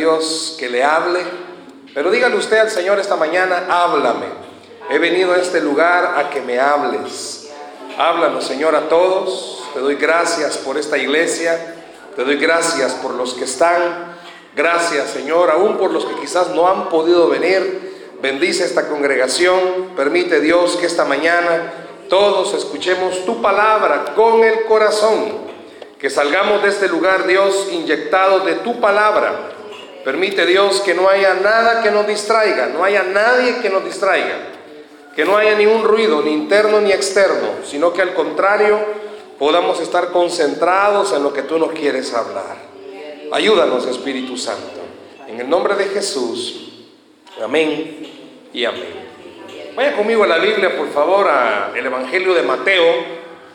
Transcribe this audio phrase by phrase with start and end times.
[0.00, 1.20] Dios que le hable.
[1.92, 4.26] Pero dígale usted al Señor esta mañana, háblame.
[4.88, 7.50] He venido a este lugar a que me hables.
[7.98, 9.62] Háblanos, Señor, a todos.
[9.74, 11.76] Te doy gracias por esta iglesia.
[12.16, 14.16] Te doy gracias por los que están.
[14.56, 18.16] Gracias, Señor, aún por los que quizás no han podido venir.
[18.22, 19.90] Bendice esta congregación.
[19.96, 21.72] Permite, Dios, que esta mañana
[22.08, 25.50] todos escuchemos tu palabra con el corazón.
[25.98, 29.59] Que salgamos de este lugar, Dios, inyectados de tu palabra.
[30.04, 34.36] Permite, Dios, que no haya nada que nos distraiga, no haya nadie que nos distraiga.
[35.14, 38.78] Que no haya ni un ruido, ni interno ni externo, sino que al contrario
[39.38, 42.56] podamos estar concentrados en lo que tú nos quieres hablar.
[43.32, 44.80] Ayúdanos, Espíritu Santo.
[45.28, 46.86] En el nombre de Jesús.
[47.42, 48.06] Amén
[48.52, 49.10] y amén.
[49.74, 52.84] Vaya conmigo a la Biblia, por favor, al Evangelio de Mateo,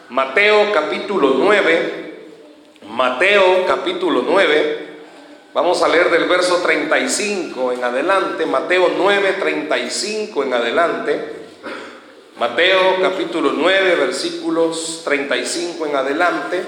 [0.10, 2.18] Mateo capítulo 9,
[2.90, 4.85] Mateo capítulo 9,
[5.56, 11.30] vamos a leer del verso 35 en adelante, Mateo 9, 35 en adelante,
[12.38, 16.64] Mateo capítulo 9, versículos 35 en adelante.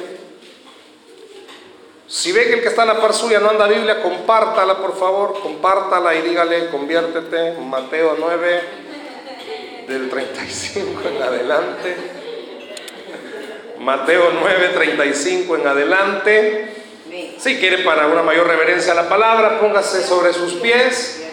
[2.07, 4.97] Si ve que el que está en la par suya no anda Biblia, compártala por
[4.97, 8.61] favor, compártala y dígale, conviértete, Mateo 9,
[9.89, 11.97] del 35 en adelante.
[13.79, 16.76] Mateo 9, 35 en adelante.
[17.37, 21.23] Si quiere para una mayor reverencia a la palabra, póngase sobre sus pies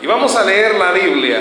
[0.00, 1.40] y vamos a leer la Biblia.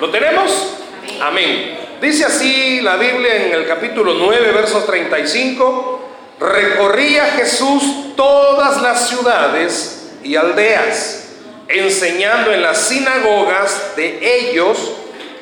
[0.00, 0.78] ¿Lo tenemos?
[1.20, 1.78] Amén.
[2.00, 6.08] Dice así la Biblia en el capítulo 9, versos 35.
[6.40, 11.36] Recorría Jesús todas las ciudades y aldeas,
[11.68, 14.92] enseñando en las sinagogas de ellos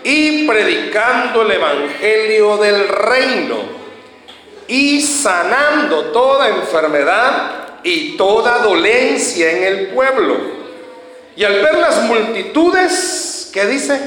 [0.05, 3.80] y predicando el Evangelio del reino
[4.71, 10.37] y sanando toda enfermedad y toda dolencia en el pueblo.
[11.35, 14.01] Y al ver las multitudes, ¿qué dice?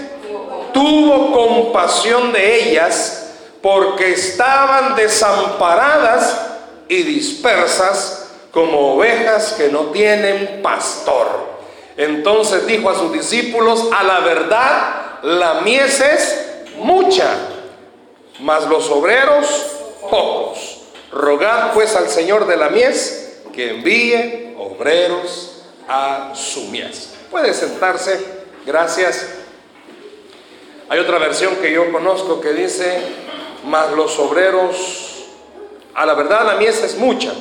[0.73, 3.31] Tuvo compasión de ellas
[3.62, 6.40] porque estaban desamparadas
[6.88, 11.28] y dispersas como ovejas que no tienen pastor.
[11.97, 16.41] Entonces dijo a sus discípulos, a la verdad, la mies es
[16.78, 17.35] mucha,
[18.40, 19.73] mas los obreros
[20.09, 20.81] pocos.
[21.12, 27.14] Rogad pues al Señor de la mies que envíe obreros a su mies.
[27.30, 28.19] Puede sentarse,
[28.66, 29.28] gracias.
[30.90, 33.00] Hay otra versión que yo conozco que dice,
[33.66, 35.25] mas los obreros,
[35.96, 37.34] a la verdad la mies es mucha,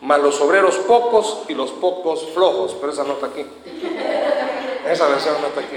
[0.00, 3.44] mas los obreros pocos y los pocos flojos, pero esa no está aquí.
[4.88, 5.76] Esa versión no está aquí.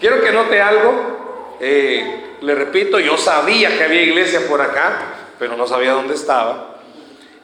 [0.00, 1.29] Quiero que note algo.
[1.60, 6.80] Eh, le repito, yo sabía que había iglesia por acá, pero no sabía dónde estaba.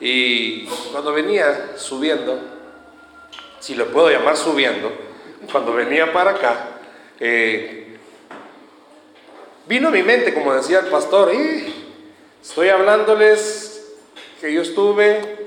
[0.01, 2.39] Y cuando venía subiendo,
[3.61, 4.91] si lo puedo llamar subiendo,
[5.53, 6.69] cuando venía para acá,
[7.21, 7.99] eh,
[9.67, 11.33] vino a mi mente, como decía el pastor,
[12.43, 13.97] estoy hablándoles
[14.41, 15.47] que yo estuve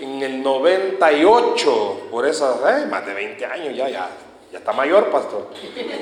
[0.00, 4.10] en el 98, por eso, eh, más de 20 años ya, ya,
[4.52, 5.48] ya está mayor, pastor.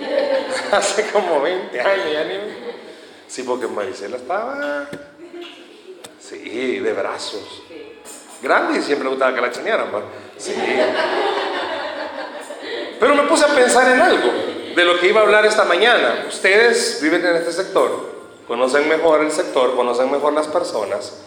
[0.73, 2.35] Hace como 20 años, ya ni.
[3.27, 4.89] Sí, porque Maricela estaba.
[6.19, 7.63] Sí, de brazos.
[8.43, 9.89] Grande y siempre le gustaba que la chanearan,
[10.37, 10.55] Sí.
[12.99, 14.33] Pero me puse a pensar en algo
[14.75, 16.25] de lo que iba a hablar esta mañana.
[16.29, 17.91] Ustedes viven en este sector,
[18.47, 21.21] conocen mejor el sector, conocen mejor las personas.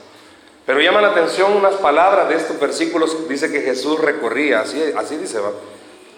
[0.66, 3.28] Pero llama la atención unas palabras de estos versículos.
[3.28, 5.52] Dice que Jesús recorría, así, así dice, va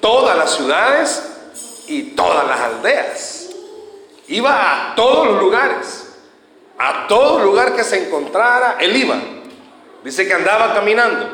[0.03, 1.23] todas las ciudades
[1.87, 3.49] y todas las aldeas.
[4.27, 6.09] Iba a todos los lugares,
[6.77, 9.15] a todo lugar que se encontrara, él iba.
[10.03, 11.29] Dice que andaba caminando.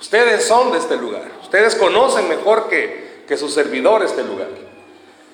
[0.00, 4.48] Ustedes son de este lugar, ustedes conocen mejor que, que su servidor este lugar.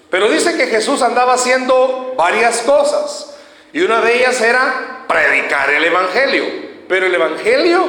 [0.08, 3.36] Pero dice que Jesús andaba haciendo varias cosas
[3.74, 6.44] y una de ellas era predicar el Evangelio,
[6.88, 7.86] pero el Evangelio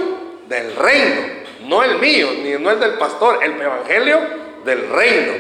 [0.50, 1.22] del reino,
[1.62, 5.34] no el mío, ni no el del pastor, el Evangelio del reino.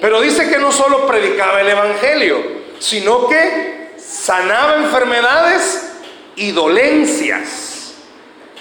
[0.00, 2.38] Pero dice que no solo predicaba el Evangelio,
[2.78, 5.92] sino que sanaba enfermedades
[6.36, 7.94] y dolencias.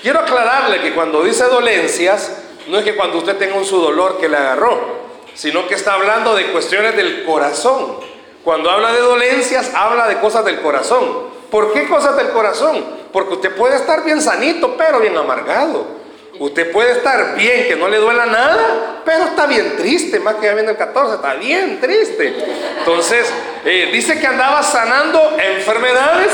[0.01, 2.37] Quiero aclararle que cuando dice dolencias,
[2.67, 5.01] no es que cuando usted tenga un su dolor que le agarró,
[5.33, 7.97] sino que está hablando de cuestiones del corazón.
[8.43, 11.31] Cuando habla de dolencias, habla de cosas del corazón.
[11.49, 12.83] ¿Por qué cosas del corazón?
[13.11, 16.00] Porque usted puede estar bien sanito, pero bien amargado.
[16.39, 20.45] Usted puede estar bien, que no le duela nada, pero está bien triste, más que
[20.45, 22.33] ya viene el 14, está bien triste.
[22.79, 23.31] Entonces,
[23.65, 26.31] eh, dice que andaba sanando enfermedades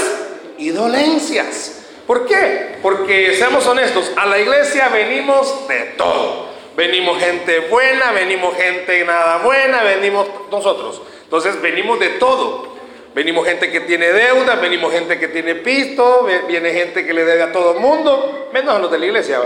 [0.57, 1.83] y dolencias.
[2.05, 2.77] ¿Por qué?
[2.81, 6.47] Porque, seamos honestos, a la iglesia venimos de todo.
[6.77, 11.01] Venimos gente buena, venimos gente nada buena, venimos nosotros.
[11.23, 12.77] Entonces venimos de todo.
[13.13, 17.41] Venimos gente que tiene deuda, venimos gente que tiene pisto, viene gente que le debe
[17.41, 19.39] a todo el mundo, menos a los de la iglesia.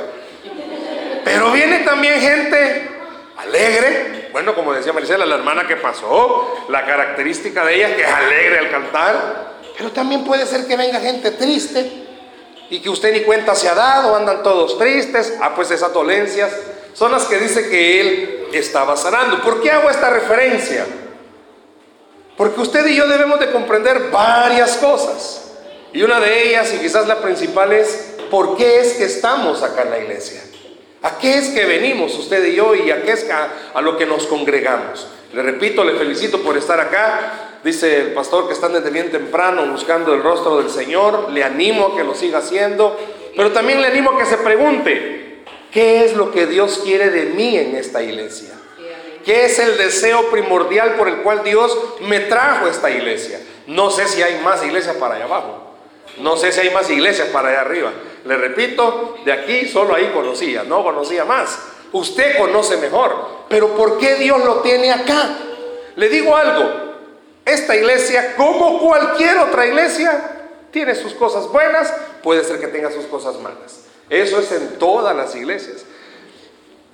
[1.31, 2.89] Pero viene también gente
[3.37, 4.29] alegre.
[4.31, 8.09] Bueno, como decía Maricela, la hermana que pasó, la característica de ella es que es
[8.09, 9.51] alegre al cantar.
[9.77, 11.89] Pero también puede ser que venga gente triste
[12.69, 15.37] y que usted ni cuenta se ha dado, andan todos tristes.
[15.41, 16.51] Ah, pues esas dolencias
[16.93, 19.41] son las que dice que él estaba sanando.
[19.41, 20.85] ¿Por qué hago esta referencia?
[22.37, 25.51] Porque usted y yo debemos de comprender varias cosas.
[25.93, 29.83] Y una de ellas, y quizás la principal, es por qué es que estamos acá
[29.83, 30.41] en la iglesia.
[31.03, 34.05] ¿A qué es que venimos usted y yo y a qué es a, lo que
[34.05, 35.07] nos congregamos?
[35.33, 37.59] Le repito, le felicito por estar acá.
[37.63, 41.31] Dice el pastor que están desde bien temprano buscando el rostro del Señor.
[41.31, 42.99] Le animo a que lo siga haciendo.
[43.35, 47.27] Pero también le animo a que se pregunte, ¿qué es lo que Dios quiere de
[47.27, 48.53] mí en esta iglesia?
[49.25, 53.39] ¿Qué es el deseo primordial por el cual Dios me trajo a esta iglesia?
[53.65, 55.70] No sé si hay más iglesias para allá abajo.
[56.17, 57.91] No sé si hay más iglesias para allá arriba.
[58.25, 61.59] Le repito, de aquí solo ahí conocía, no conocía más.
[61.91, 63.41] Usted conoce mejor.
[63.49, 65.37] Pero ¿por qué Dios lo tiene acá?
[65.95, 66.69] Le digo algo,
[67.45, 71.93] esta iglesia, como cualquier otra iglesia, tiene sus cosas buenas,
[72.23, 73.85] puede ser que tenga sus cosas malas.
[74.09, 75.85] Eso es en todas las iglesias.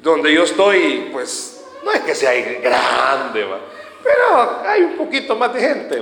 [0.01, 3.45] Donde yo estoy, pues, no es que sea grande,
[4.03, 6.01] pero hay un poquito más de gente.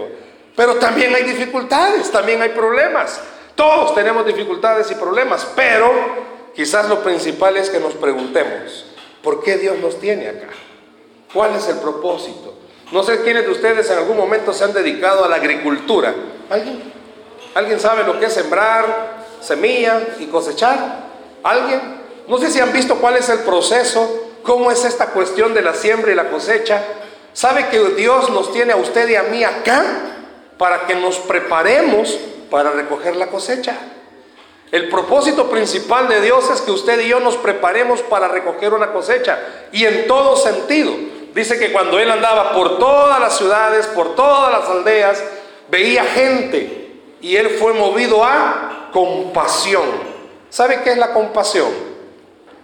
[0.56, 3.20] Pero también hay dificultades, también hay problemas.
[3.56, 5.92] Todos tenemos dificultades y problemas, pero
[6.54, 8.86] quizás lo principal es que nos preguntemos,
[9.22, 10.48] ¿por qué Dios nos tiene acá?
[11.34, 12.54] ¿Cuál es el propósito?
[12.92, 16.14] No sé quiénes de ustedes en algún momento se han dedicado a la agricultura.
[16.50, 16.94] ¿Alguien?
[17.56, 21.06] ¿Alguien sabe lo que es sembrar semilla y cosechar?
[21.44, 21.82] ¿Alguien?
[22.28, 25.74] No sé si han visto cuál es el proceso, cómo es esta cuestión de la
[25.74, 26.82] siembra y la cosecha.
[27.34, 29.84] ¿Sabe que Dios nos tiene a usted y a mí acá
[30.58, 32.18] para que nos preparemos
[32.50, 33.76] para recoger la cosecha.
[34.72, 38.92] El propósito principal de Dios es que usted y yo nos preparemos para recoger una
[38.92, 39.40] cosecha.
[39.72, 40.92] Y en todo sentido.
[41.34, 45.24] Dice que cuando él andaba por todas las ciudades, por todas las aldeas,
[45.70, 47.02] veía gente.
[47.22, 49.84] Y él fue movido a compasión.
[50.50, 51.70] ¿Sabe qué es la compasión?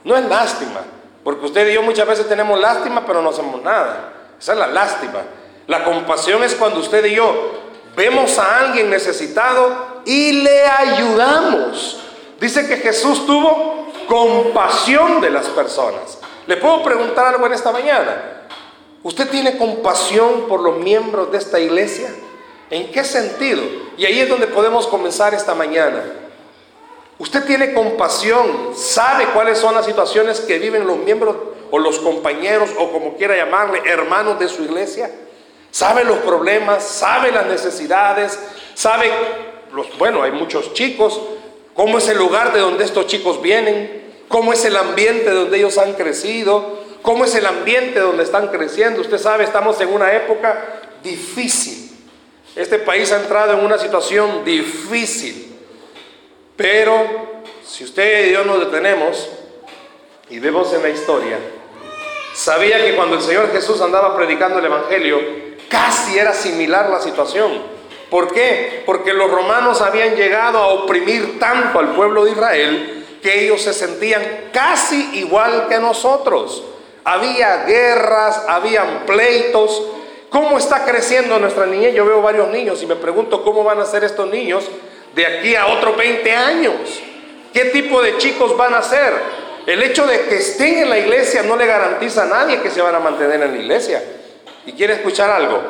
[0.03, 0.81] No es lástima.
[1.23, 4.13] Porque usted y yo muchas veces tenemos lástima, pero no hacemos nada.
[4.39, 5.21] Esa es la lástima.
[5.67, 7.60] La compasión es cuando usted y yo
[7.95, 11.99] vemos a alguien necesitado y le ayudamos.
[12.39, 16.17] Dice que Jesús tuvo compasión de las personas.
[16.47, 18.47] ¿Le puedo preguntar algo en esta mañana?
[19.03, 22.13] ¿Usted tiene compasión por los miembros de esta iglesia?
[22.69, 23.61] ¿En qué sentido?
[23.97, 26.03] Y ahí es donde podemos comenzar esta mañana.
[27.19, 31.35] Usted tiene compasión, sabe cuáles son las situaciones que viven los miembros
[31.69, 35.11] o los compañeros o como quiera llamarle, hermanos de su iglesia
[35.71, 38.37] sabe los problemas, sabe las necesidades,
[38.75, 39.09] sabe,
[39.73, 41.19] los, bueno, hay muchos chicos,
[41.73, 45.77] cómo es el lugar de donde estos chicos vienen, cómo es el ambiente donde ellos
[45.77, 49.01] han crecido, cómo es el ambiente donde están creciendo.
[49.01, 51.89] Usted sabe, estamos en una época difícil.
[52.55, 55.57] Este país ha entrado en una situación difícil.
[56.55, 59.29] Pero si usted y yo nos detenemos
[60.29, 61.39] y vemos en la historia,
[62.33, 65.40] sabía que cuando el Señor Jesús andaba predicando el Evangelio,
[65.71, 67.49] Casi era similar la situación.
[68.09, 68.83] ¿Por qué?
[68.85, 73.73] Porque los romanos habían llegado a oprimir tanto al pueblo de Israel que ellos se
[73.73, 76.61] sentían casi igual que nosotros.
[77.05, 79.81] Había guerras, habían pleitos.
[80.29, 81.95] ¿Cómo está creciendo nuestra niñez?
[81.95, 84.65] Yo veo varios niños y me pregunto cómo van a ser estos niños
[85.15, 86.73] de aquí a otros 20 años.
[87.53, 89.13] ¿Qué tipo de chicos van a ser?
[89.65, 92.81] El hecho de que estén en la iglesia no le garantiza a nadie que se
[92.81, 94.03] van a mantener en la iglesia.
[94.65, 95.61] Y quiere escuchar algo.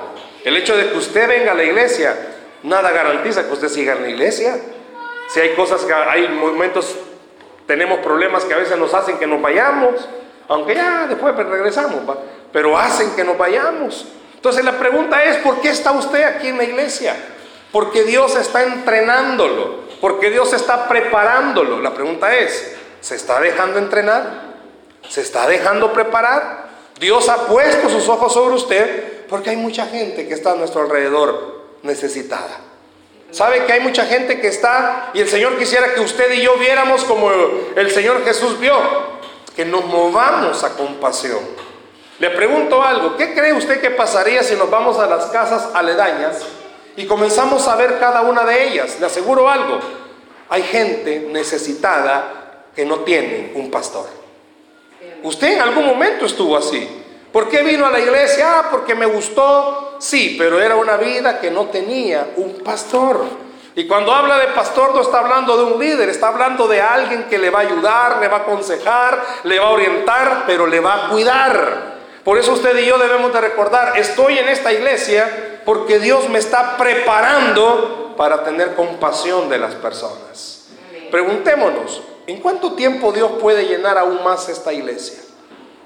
[0.43, 2.15] El hecho de que usted venga a la iglesia,
[2.63, 4.59] nada garantiza que usted siga en la iglesia.
[5.29, 6.95] Si hay cosas que hay momentos,
[7.67, 10.07] tenemos problemas que a veces nos hacen que nos vayamos,
[10.47, 12.01] aunque ya después regresamos,
[12.51, 14.05] pero hacen que nos vayamos.
[14.35, 17.15] Entonces la pregunta es, ¿por qué está usted aquí en la iglesia?
[17.71, 21.79] Porque Dios está entrenándolo, porque Dios está preparándolo.
[21.79, 24.51] La pregunta es, ¿se está dejando entrenar?
[25.07, 26.60] ¿Se está dejando preparar?
[27.01, 30.81] Dios ha puesto sus ojos sobre usted porque hay mucha gente que está a nuestro
[30.81, 32.59] alrededor necesitada.
[33.31, 36.57] ¿Sabe que hay mucha gente que está y el Señor quisiera que usted y yo
[36.57, 37.31] viéramos como
[37.75, 38.75] el Señor Jesús vio?
[39.55, 41.39] Que nos movamos a compasión.
[42.19, 46.43] Le pregunto algo, ¿qué cree usted que pasaría si nos vamos a las casas aledañas
[46.95, 48.99] y comenzamos a ver cada una de ellas?
[48.99, 49.79] Le aseguro algo,
[50.49, 54.20] hay gente necesitada que no tiene un pastor.
[55.23, 57.01] Usted en algún momento estuvo así.
[57.31, 58.59] ¿Por qué vino a la iglesia?
[58.59, 59.95] Ah, porque me gustó.
[59.99, 63.23] Sí, pero era una vida que no tenía un pastor.
[63.73, 67.25] Y cuando habla de pastor no está hablando de un líder, está hablando de alguien
[67.29, 70.81] que le va a ayudar, le va a aconsejar, le va a orientar, pero le
[70.81, 71.91] va a cuidar.
[72.23, 76.39] Por eso usted y yo debemos de recordar, estoy en esta iglesia porque Dios me
[76.39, 80.65] está preparando para tener compasión de las personas.
[81.09, 85.19] Preguntémonos, ¿en cuánto tiempo Dios puede llenar aún más esta iglesia?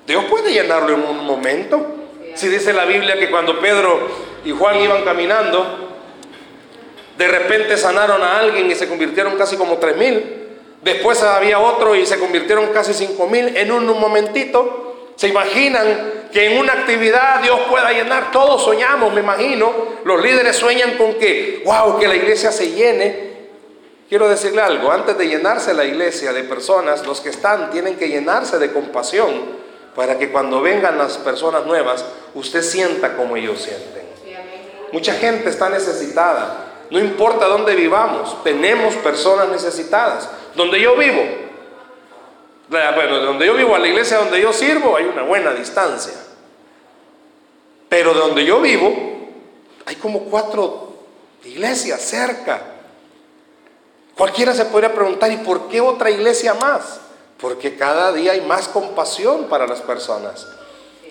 [0.05, 1.83] Dios puede llenarlo en un momento.
[2.35, 4.07] Si dice la Biblia que cuando Pedro
[4.43, 5.85] y Juan iban caminando,
[7.17, 10.43] de repente sanaron a alguien y se convirtieron casi como tres mil.
[10.83, 15.13] Después había otro y se convirtieron casi cinco mil en un, momentito.
[15.15, 18.31] ¿Se imaginan que en una actividad Dios pueda llenar?
[18.31, 19.73] Todos soñamos, me imagino.
[20.03, 23.34] Los líderes sueñan con que, wow, que la iglesia se llene.
[24.07, 28.07] Quiero decirle algo, antes de llenarse la iglesia de personas, los que están tienen que
[28.07, 29.31] llenarse de compasión
[29.95, 34.05] para que cuando vengan las personas nuevas, usted sienta como ellos sienten.
[34.91, 36.65] Mucha gente está necesitada.
[36.91, 40.29] No importa dónde vivamos, tenemos personas necesitadas.
[40.55, 41.23] Donde yo vivo,
[42.69, 46.13] bueno, donde yo vivo, a la iglesia donde yo sirvo, hay una buena distancia.
[47.89, 48.93] Pero de donde yo vivo,
[49.85, 50.93] hay como cuatro
[51.43, 52.74] iglesias cerca.
[54.17, 56.99] Cualquiera se podría preguntar, ¿y por qué otra iglesia más?
[57.39, 60.47] Porque cada día hay más compasión para las personas.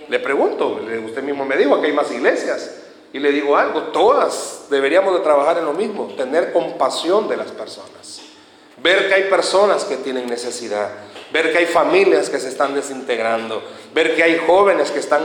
[0.08, 2.70] Le pregunto, usted mismo me dijo que hay más iglesias.
[3.12, 7.52] Y le digo algo, todas deberíamos de trabajar en lo mismo, tener compasión de las
[7.52, 8.22] personas.
[8.82, 10.90] Ver que hay personas que tienen necesidad,
[11.32, 13.62] ver que hay familias que se están desintegrando,
[13.94, 15.22] ver que hay jóvenes que están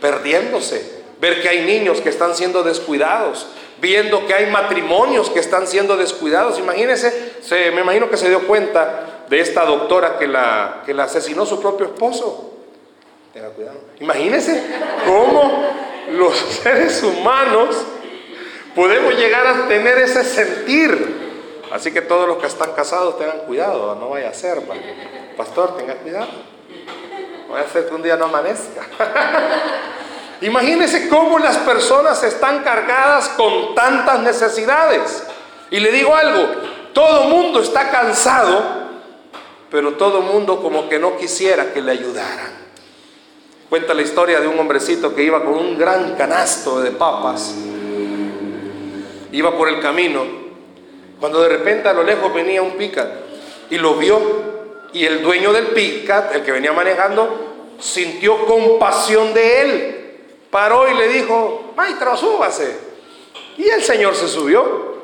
[0.00, 3.46] perdiéndose, ver que hay niños que están siendo descuidados,
[3.80, 6.58] viendo que hay matrimonios que están siendo descuidados.
[6.58, 11.04] Imagínense, se, me imagino que se dio cuenta de esta doctora que la, que la
[11.04, 12.52] asesinó su propio esposo.
[13.32, 13.78] Tenga cuidado.
[14.00, 14.62] Imagínense
[15.06, 15.70] cómo
[16.12, 17.76] los seres humanos
[18.74, 21.24] podemos llegar a tener ese sentir.
[21.72, 24.60] Así que todos los que están casados tengan cuidado, no vaya a ser.
[25.36, 26.28] Pastor, tenga cuidado.
[27.48, 28.82] No vaya a ser que un día no amanezca.
[30.44, 35.24] Imagínense cómo las personas están cargadas con tantas necesidades.
[35.70, 36.46] Y le digo algo,
[36.92, 38.62] todo mundo está cansado,
[39.70, 42.52] pero todo mundo como que no quisiera que le ayudaran.
[43.70, 47.54] Cuenta la historia de un hombrecito que iba con un gran canasto de papas.
[49.32, 50.26] Iba por el camino.
[51.18, 53.08] Cuando de repente a lo lejos venía un picat
[53.70, 54.20] y lo vio.
[54.92, 60.03] Y el dueño del picat, el que venía manejando, sintió compasión de él.
[60.54, 62.78] Paró y le dijo, maestro, súbase.
[63.56, 64.94] Y el señor se subió.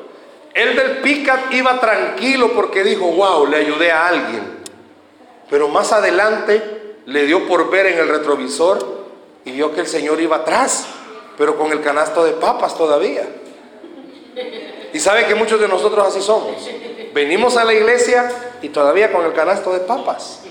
[0.54, 4.62] El del picat iba tranquilo porque dijo, wow, le ayudé a alguien.
[5.50, 8.78] Pero más adelante le dio por ver en el retrovisor
[9.45, 10.87] y vio que el Señor iba atrás,
[11.37, 13.28] pero con el canasto de papas todavía.
[14.92, 16.71] Y sabe que muchos de nosotros así somos.
[17.12, 18.30] Venimos a la iglesia
[18.62, 20.42] y todavía con el canasto de papas.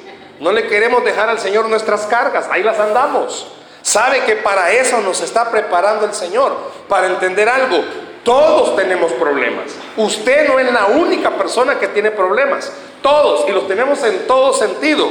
[0.41, 3.53] No le queremos dejar al Señor nuestras cargas, ahí las andamos.
[3.81, 6.55] Sabe que para eso nos está preparando el Señor,
[6.87, 7.83] para entender algo.
[8.23, 9.71] Todos tenemos problemas.
[9.95, 12.71] Usted no es la única persona que tiene problemas.
[13.01, 15.09] Todos, y los tenemos en todo sentido.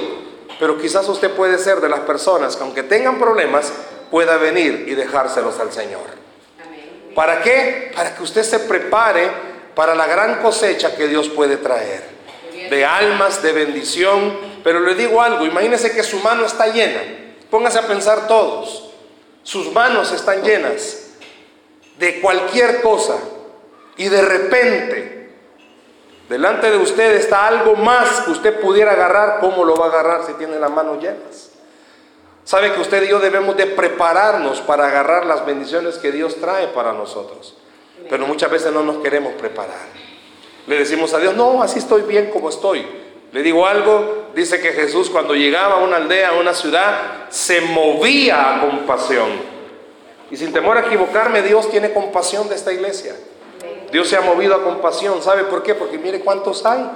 [0.60, 3.72] Pero quizás usted puede ser de las personas que aunque tengan problemas,
[4.10, 6.18] pueda venir y dejárselos al Señor.
[7.14, 7.92] ¿Para qué?
[7.94, 9.30] Para que usted se prepare
[9.74, 12.02] para la gran cosecha que Dios puede traer.
[12.70, 14.36] De almas, de bendición.
[14.62, 17.00] Pero le digo algo, imagínese que su mano está llena.
[17.50, 18.90] Póngase a pensar todos.
[19.42, 21.10] Sus manos están llenas
[21.98, 23.16] de cualquier cosa.
[23.96, 25.18] Y de repente
[26.28, 29.40] Delante de usted está algo más que usted pudiera agarrar.
[29.40, 31.50] ¿Cómo lo va a agarrar si tiene las manos llenas?
[32.44, 36.68] Sabe que usted y yo debemos de prepararnos para agarrar las bendiciones que Dios trae
[36.68, 37.56] para nosotros.
[38.10, 39.86] Pero muchas veces no nos queremos preparar.
[40.66, 42.86] Le decimos a Dios, no, así estoy bien como estoy.
[43.32, 47.60] Le digo algo, dice que Jesús cuando llegaba a una aldea, a una ciudad, se
[47.60, 49.28] movía a compasión.
[50.30, 53.14] Y sin temor a equivocarme, Dios tiene compasión de esta iglesia.
[53.90, 55.22] Dios se ha movido a compasión.
[55.22, 55.74] ¿Sabe por qué?
[55.74, 56.90] Porque mire cuántos hay.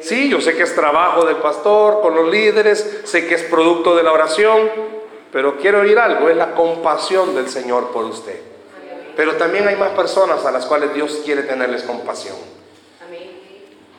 [0.00, 3.96] Sí, yo sé que es trabajo del pastor con los líderes, sé que es producto
[3.96, 4.70] de la oración,
[5.32, 8.38] pero quiero oír algo, es la compasión del Señor por usted.
[9.16, 12.36] Pero también hay más personas a las cuales Dios quiere tenerles compasión.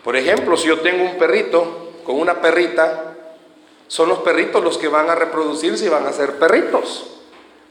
[0.05, 3.15] Por ejemplo, si yo tengo un perrito con una perrita,
[3.87, 7.07] son los perritos los que van a reproducirse y van a ser perritos.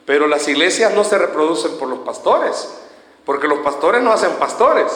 [0.04, 2.74] Pero las iglesias no se reproducen por los pastores,
[3.24, 4.86] porque los pastores no hacen pastores.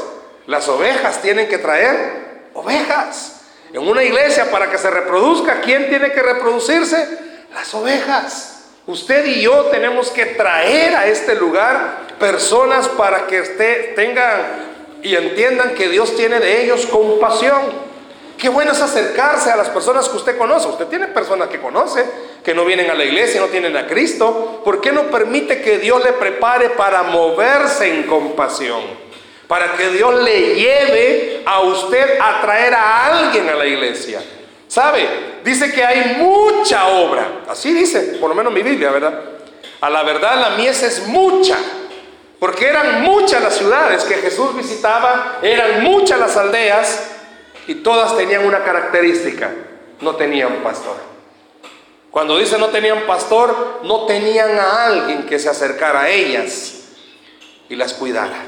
[0.49, 3.43] Las ovejas tienen que traer ovejas.
[3.73, 7.21] En una iglesia para que se reproduzca, ¿quién tiene que reproducirse?
[7.55, 8.65] Las ovejas.
[8.89, 13.43] Usted y yo tenemos que traer a este lugar personas para que
[13.95, 14.68] tengan
[15.03, 17.89] y entiendan que Dios tiene de ellos compasión.
[18.37, 20.69] Qué bueno es acercarse a las personas que usted conoce.
[20.69, 22.05] Usted tiene personas que conoce,
[22.45, 24.63] que no vienen a la iglesia, no tienen a Cristo.
[24.65, 28.81] ¿Por qué no permite que Dios le prepare para moverse en compasión?
[29.49, 34.23] Para que Dios le lleve a usted a traer a alguien a la iglesia.
[34.69, 35.09] ¿Sabe?
[35.43, 37.41] Dice que hay mucha obra.
[37.49, 39.21] Así dice, por lo menos mi Biblia, ¿verdad?
[39.81, 41.57] A la verdad la mies es mucha.
[42.39, 47.11] Porque eran muchas las ciudades que Jesús visitaba, eran muchas las aldeas
[47.67, 49.51] y todas tenían una característica,
[50.01, 50.97] no tenían pastor.
[52.11, 56.75] Cuando dice no tenían pastor, no tenían a alguien que se acercara a ellas
[57.69, 58.45] y las cuidara.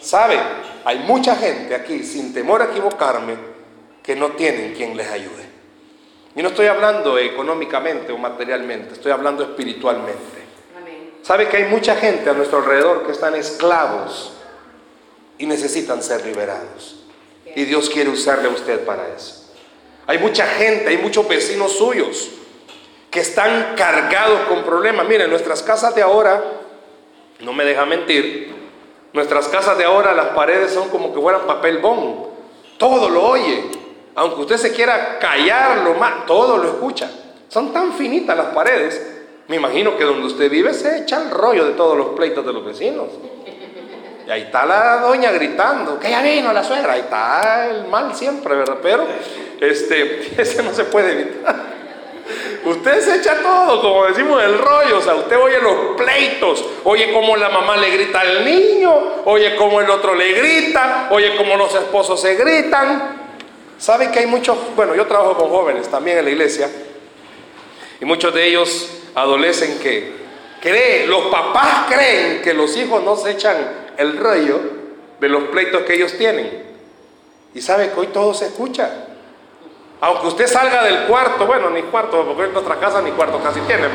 [0.00, 0.38] ¿Sabe?
[0.84, 3.36] Hay mucha gente aquí, sin temor a equivocarme,
[4.02, 5.44] que no tienen quien les ayude.
[6.36, 10.45] Y no estoy hablando económicamente o materialmente, estoy hablando espiritualmente.
[11.26, 14.30] ¿Sabe que hay mucha gente a nuestro alrededor que están esclavos
[15.38, 17.00] y necesitan ser liberados?
[17.56, 19.50] Y Dios quiere usarle a usted para eso.
[20.06, 22.28] Hay mucha gente, hay muchos vecinos suyos
[23.10, 25.08] que están cargados con problemas.
[25.08, 26.44] Miren, nuestras casas de ahora,
[27.40, 28.54] no me deja mentir,
[29.12, 32.24] nuestras casas de ahora las paredes son como que fueran papel bond.
[32.78, 33.64] Todo lo oye.
[34.14, 37.10] Aunque usted se quiera callarlo más, todo lo escucha.
[37.48, 39.15] Son tan finitas las paredes.
[39.48, 42.52] Me imagino que donde usted vive se echa el rollo de todos los pleitos de
[42.52, 43.06] los vecinos.
[44.26, 48.12] Y ahí está la doña gritando, que ya vino la suegra, ahí está el mal
[48.16, 48.78] siempre, ¿verdad?
[48.82, 49.06] Pero
[49.60, 51.76] este, ese no se puede evitar.
[52.64, 54.98] Usted se echa todo, como decimos, el rollo.
[54.98, 58.92] O sea, usted oye los pleitos, oye cómo la mamá le grita al niño,
[59.26, 63.26] oye cómo el otro le grita, oye cómo los esposos se gritan.
[63.78, 64.56] ¿Sabe que hay muchos?
[64.74, 66.68] Bueno, yo trabajo con jóvenes también en la iglesia,
[68.00, 70.12] y muchos de ellos adolecen que
[70.60, 73.56] creen, los papás creen que los hijos no se echan
[73.96, 74.60] el rollo
[75.18, 76.64] de los pleitos que ellos tienen.
[77.54, 79.06] Y sabe que hoy todo se escucha.
[80.02, 83.60] Aunque usted salga del cuarto, bueno, ni cuarto, porque en nuestra casa ni cuarto casi
[83.60, 83.88] tiene,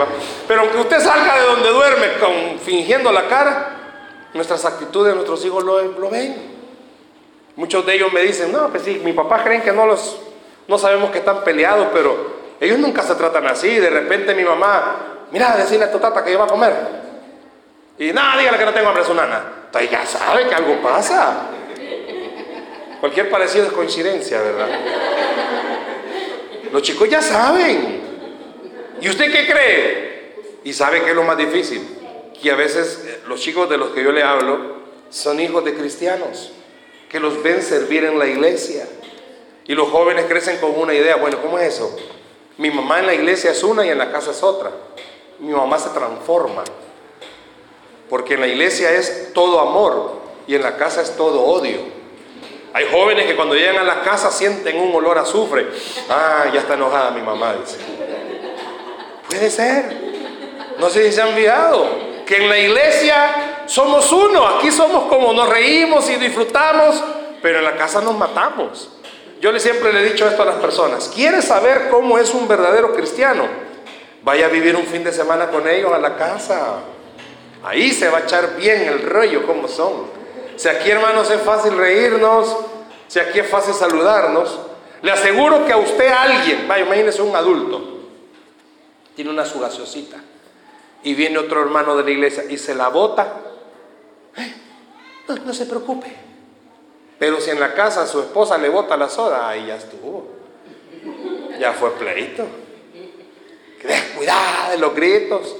[0.47, 3.77] pero aunque usted salga de donde duerme con, fingiendo la cara,
[4.33, 6.35] nuestras actitudes, nuestros hijos lo, lo ven.
[7.55, 10.19] Muchos de ellos me dicen, no, pues sí, mi papá creen que no los,
[10.67, 13.79] no sabemos que están peleados, pero ellos nunca se tratan así.
[13.79, 16.73] De repente mi mamá, mira, decirle a tu tata que iba a comer.
[17.97, 19.43] Y nada, dígale que no tengo hambre a su nana.
[19.65, 21.47] Usted ya sabe que algo pasa.
[22.99, 24.67] Cualquier parecido es coincidencia, ¿verdad?
[26.71, 27.99] Los chicos ya saben.
[29.01, 30.35] ¿Y usted qué cree?
[30.63, 31.81] Y sabe que es lo más difícil.
[32.39, 35.73] Que a veces eh, los chicos de los que yo le hablo son hijos de
[35.73, 36.53] cristianos,
[37.09, 38.87] que los ven servir en la iglesia.
[39.65, 41.97] Y los jóvenes crecen con una idea, bueno, ¿cómo es eso?
[42.61, 44.69] Mi mamá en la iglesia es una y en la casa es otra.
[45.39, 46.63] Mi mamá se transforma.
[48.07, 51.79] Porque en la iglesia es todo amor y en la casa es todo odio.
[52.73, 55.69] Hay jóvenes que cuando llegan a la casa sienten un olor a azufre.
[56.07, 57.79] Ah, ya está enojada mi mamá, dice.
[59.27, 59.97] Puede ser.
[60.77, 61.87] No sé si se han fijado
[62.27, 64.45] que en la iglesia somos uno.
[64.45, 67.03] Aquí somos como nos reímos y disfrutamos,
[67.41, 68.87] pero en la casa nos matamos.
[69.41, 71.11] Yo siempre le he dicho esto a las personas.
[71.13, 73.45] ¿Quieres saber cómo es un verdadero cristiano?
[74.23, 76.81] Vaya a vivir un fin de semana con ellos a la casa.
[77.63, 80.05] Ahí se va a echar bien el rollo como son.
[80.55, 82.55] Si aquí hermanos es fácil reírnos,
[83.07, 84.59] si aquí es fácil saludarnos,
[85.01, 87.81] le aseguro que a usted alguien, vaya, imagínese un adulto,
[89.15, 89.59] tiene una su
[91.03, 93.33] y viene otro hermano de la iglesia y se la bota,
[95.45, 96.30] no, se preocupe.
[97.21, 100.27] Pero si en la casa su esposa le bota la soda, ahí ya estuvo.
[101.59, 102.43] Ya fue pleito.
[104.17, 105.55] Cuidado de los gritos.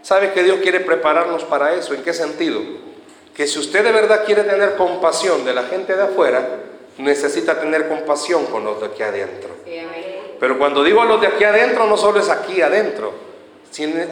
[0.00, 1.92] ¿Sabe que Dios quiere prepararnos para eso?
[1.92, 2.60] ¿En qué sentido?
[3.34, 6.60] Que si usted de verdad quiere tener compasión de la gente de afuera,
[6.98, 9.50] necesita tener compasión con los de aquí adentro.
[10.38, 13.12] Pero cuando digo a los de aquí adentro, no solo es aquí adentro.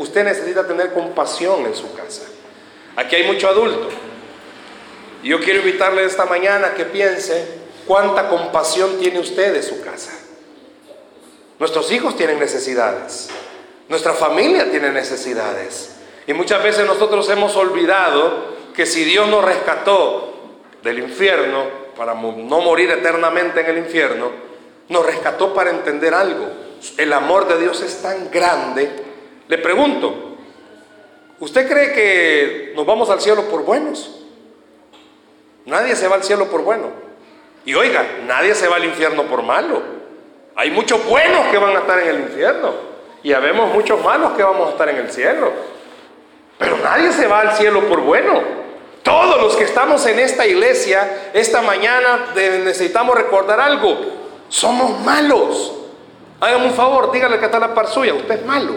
[0.00, 2.22] Usted necesita tener compasión en su casa.
[2.96, 3.90] Aquí hay mucho adulto.
[5.22, 7.44] Y yo quiero invitarle esta mañana que piense
[7.87, 10.12] cuánta compasión tiene usted de su casa.
[11.59, 13.28] Nuestros hijos tienen necesidades.
[13.88, 15.96] Nuestra familia tiene necesidades.
[16.26, 20.33] Y muchas veces nosotros hemos olvidado que si Dios nos rescató
[20.83, 24.30] del infierno, para no morir eternamente en el infierno,
[24.88, 26.48] nos rescató para entender algo.
[26.96, 28.88] El amor de Dios es tan grande.
[29.48, 30.37] Le pregunto,
[31.40, 34.19] ¿usted cree que nos vamos al cielo por buenos?
[35.66, 36.88] Nadie se va al cielo por bueno.
[37.64, 39.83] Y oiga, nadie se va al infierno por malo.
[40.57, 42.90] Hay muchos buenos que van a estar en el infierno
[43.23, 45.53] y habemos muchos malos que vamos a estar en el cielo.
[46.59, 48.61] Pero nadie se va al cielo por bueno.
[49.03, 53.96] Todos los que estamos en esta iglesia, esta mañana necesitamos recordar algo.
[54.49, 55.73] Somos malos.
[56.40, 58.75] Hágame un favor, dígale que está la par suya, usted es malo.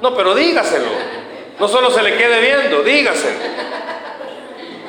[0.00, 0.88] No, pero dígaselo.
[1.58, 3.69] No solo se le quede viendo, dígaselo.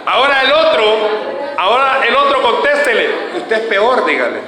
[0.06, 0.84] Ahora el otro,
[1.58, 4.40] ahora el otro contéstele, usted es peor, dígale.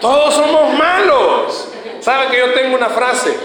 [0.00, 1.68] Todos somos malos.
[2.00, 3.36] ¿Sabe que yo tengo una frase?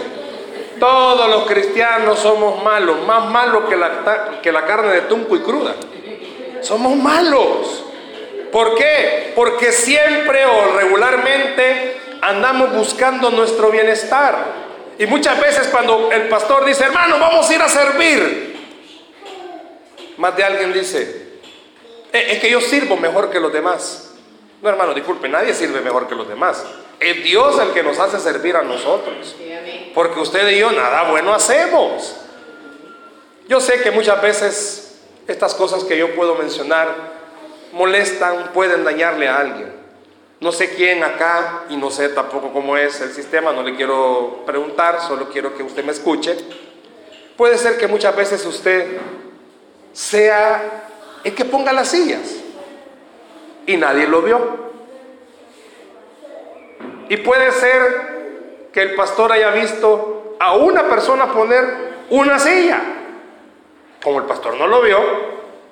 [0.78, 5.40] Todos los cristianos somos malos, más malos que la, que la carne de tunco y
[5.40, 5.74] cruda.
[6.60, 7.84] Somos malos.
[8.52, 9.32] ¿Por qué?
[9.34, 14.64] Porque siempre o regularmente andamos buscando nuestro bienestar.
[14.98, 18.53] Y muchas veces cuando el pastor dice, hermano, vamos a ir a servir,
[20.16, 21.24] más de alguien dice,
[22.12, 24.14] eh, es que yo sirvo mejor que los demás.
[24.62, 26.64] No, hermano, disculpe, nadie sirve mejor que los demás.
[27.00, 29.36] Es Dios el que nos hace servir a nosotros.
[29.94, 32.16] Porque usted y yo nada bueno hacemos.
[33.48, 37.14] Yo sé que muchas veces estas cosas que yo puedo mencionar
[37.72, 39.72] molestan, pueden dañarle a alguien.
[40.40, 44.42] No sé quién acá y no sé tampoco cómo es el sistema, no le quiero
[44.46, 46.36] preguntar, solo quiero que usted me escuche.
[47.36, 48.98] Puede ser que muchas veces usted
[49.94, 50.90] sea
[51.22, 52.36] el que ponga las sillas
[53.66, 54.64] y nadie lo vio.
[57.08, 62.80] Y puede ser que el pastor haya visto a una persona poner una silla.
[64.02, 64.98] Como el pastor no lo vio,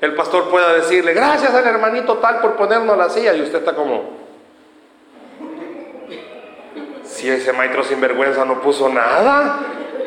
[0.00, 3.35] el pastor pueda decirle, gracias al hermanito tal por ponernos la silla.
[3.35, 4.22] Y usted está como,
[7.04, 9.58] si ese maestro sinvergüenza no puso nada,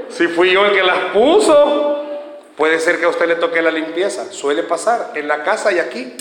[0.09, 2.04] si fui yo el que las puso,
[2.57, 4.31] puede ser que a usted le toque la limpieza.
[4.31, 6.13] Suele pasar en la casa y aquí.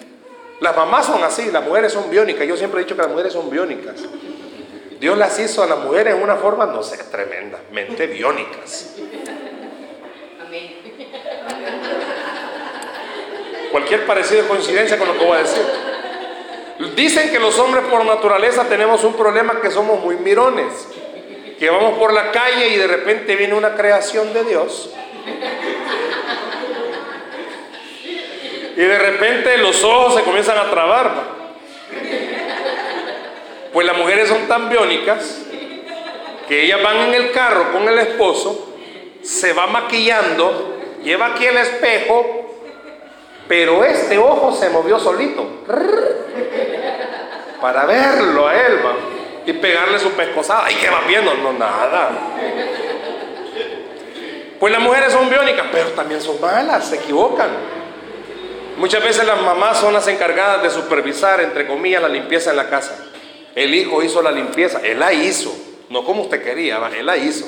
[0.61, 2.47] Las mamás son así, las mujeres son biónicas.
[2.47, 3.97] Yo siempre he dicho que las mujeres son biónicas.
[5.01, 8.95] Dios las hizo a las mujeres en una forma, no sé, tremendamente biónicas.
[10.47, 10.77] Amén.
[13.71, 15.63] Cualquier parecido de coincidencia con lo que voy a decir.
[16.97, 20.89] Dicen que los hombres por naturaleza tenemos un problema que somos muy mirones.
[21.59, 24.91] Que vamos por la calle y de repente viene una creación de Dios
[28.77, 31.35] y de repente los ojos se comienzan a trabar.
[33.73, 35.43] Pues las mujeres son tan biónicas
[36.49, 38.75] que ellas van en el carro con el esposo,
[39.23, 42.45] se va maquillando, lleva aquí el espejo,
[43.49, 45.47] pero este ojo se movió solito
[47.61, 48.79] para verlo a él
[49.47, 50.71] y pegarle su pescosada.
[50.71, 51.35] ¿Y qué va viendo?
[51.35, 52.11] No, nada.
[54.65, 57.51] Pues las mujeres son biónicas, pero también son malas, se equivocan.
[58.79, 62.71] Muchas veces las mamás son las encargadas de supervisar, entre comillas, la limpieza en la
[62.71, 62.97] casa.
[63.55, 65.55] El hijo hizo la limpieza, él la hizo,
[65.91, 67.45] no como usted quería, él la hizo.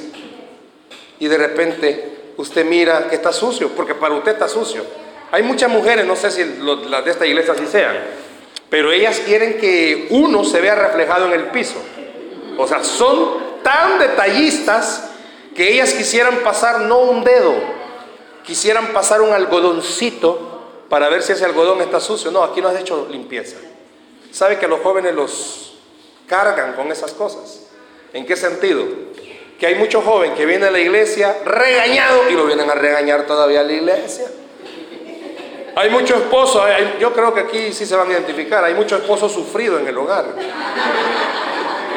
[1.19, 4.85] Y de repente usted mira que está sucio, porque para usted está sucio.
[5.33, 6.45] Hay muchas mujeres, no sé si
[6.87, 7.97] las de esta iglesia así sean,
[8.69, 11.83] pero ellas quieren que uno se vea reflejado en el piso.
[12.59, 15.13] O sea, son tan detallistas
[15.57, 17.55] que ellas quisieran pasar no un dedo,
[18.45, 20.57] quisieran pasar un algodoncito
[20.89, 22.31] para ver si ese algodón está sucio.
[22.31, 23.57] No, aquí no has hecho limpieza.
[24.31, 25.79] ¿Sabe que los jóvenes los
[26.29, 27.69] cargan con esas cosas?
[28.13, 28.85] ¿En qué sentido?
[29.59, 33.27] Que hay mucho joven que viene a la iglesia regañado y lo vienen a regañar
[33.27, 34.27] todavía a la iglesia.
[35.75, 36.63] Hay muchos esposos,
[36.99, 39.99] yo creo que aquí sí se van a identificar, hay muchos esposos sufridos en el
[39.99, 40.25] hogar.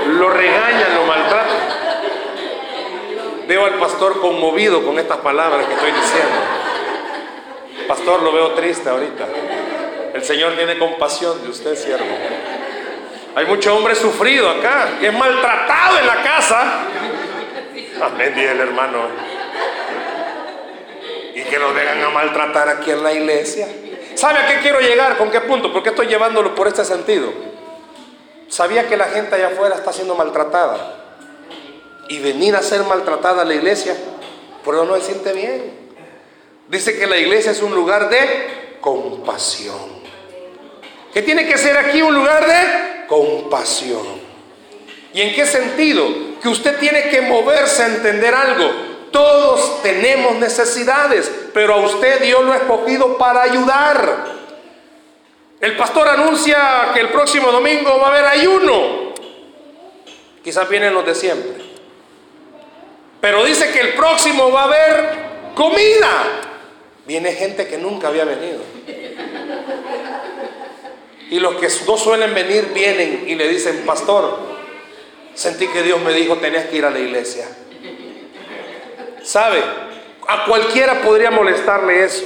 [0.07, 1.78] Lo regañan, lo maltratan.
[3.49, 6.35] Veo al pastor conmovido con estas palabras que estoy diciendo.
[7.88, 9.25] Pastor, lo veo triste ahorita.
[10.13, 12.05] El Señor tiene compasión de usted, siervo.
[13.33, 16.81] Hay mucho hombre sufrido acá, que es maltratado en la casa.
[18.03, 18.99] Amén, dice el hermano.
[21.33, 23.67] Y que lo vengan a maltratar aquí en la iglesia.
[24.13, 25.17] ¿Sabe a qué quiero llegar?
[25.17, 25.73] ¿Con qué punto?
[25.73, 27.33] ¿Por qué estoy llevándolo por este sentido?
[28.47, 31.08] Sabía que la gente allá afuera está siendo maltratada.
[32.09, 33.95] Y venir a ser maltratada a la iglesia,
[34.63, 35.89] por no se siente bien.
[36.67, 39.99] Dice que la iglesia es un lugar de compasión.
[41.13, 44.05] ¿Qué tiene que ser aquí un lugar de compasión?
[45.13, 46.07] ¿Y en qué sentido?
[46.41, 48.69] Que usted tiene que moverse a entender algo.
[49.11, 54.39] Todos tenemos necesidades, pero a usted Dios lo ha escogido para ayudar.
[55.59, 59.13] El pastor anuncia que el próximo domingo va a haber ayuno.
[60.43, 61.68] Quizás vienen los de siempre.
[63.21, 65.10] Pero dice que el próximo va a haber
[65.55, 66.41] comida.
[67.05, 68.62] Viene gente que nunca había venido.
[71.29, 74.39] Y los que no suelen venir vienen y le dicen, pastor,
[75.34, 77.47] sentí que Dios me dijo, tenías que ir a la iglesia.
[79.21, 79.62] ¿Sabe?
[80.27, 82.25] A cualquiera podría molestarle eso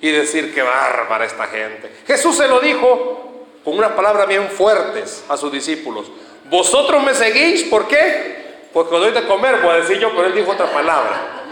[0.00, 1.90] y decir que bárbara esta gente.
[2.06, 6.10] Jesús se lo dijo con unas palabras bien fuertes a sus discípulos.
[6.50, 8.43] Vosotros me seguís, ¿por qué?
[8.74, 11.44] Porque os doy de comer, voy a decir yo, pero él dijo otra palabra.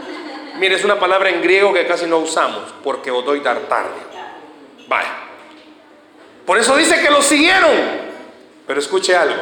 [0.58, 4.00] Mire, es una palabra en griego que casi no usamos, porque os doy dar tarde.
[4.88, 5.14] Vaya.
[6.44, 7.70] Por eso dice que lo siguieron.
[8.66, 9.40] Pero escuche algo.